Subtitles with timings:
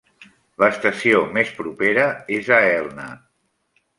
[0.63, 2.07] L'estació més propera
[2.39, 3.09] és a Elna.